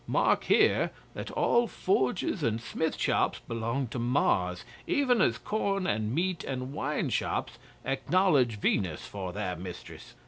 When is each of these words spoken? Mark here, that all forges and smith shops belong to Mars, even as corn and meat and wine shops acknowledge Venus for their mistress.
Mark 0.07 0.45
here, 0.45 0.89
that 1.13 1.29
all 1.29 1.67
forges 1.67 2.41
and 2.41 2.59
smith 2.59 2.97
shops 2.97 3.37
belong 3.47 3.85
to 3.89 3.99
Mars, 3.99 4.65
even 4.87 5.21
as 5.21 5.37
corn 5.37 5.85
and 5.85 6.11
meat 6.15 6.43
and 6.43 6.73
wine 6.73 7.11
shops 7.11 7.59
acknowledge 7.85 8.57
Venus 8.59 9.05
for 9.05 9.31
their 9.31 9.55
mistress. 9.55 10.15